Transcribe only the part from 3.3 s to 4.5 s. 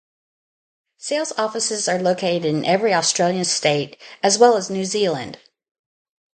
state as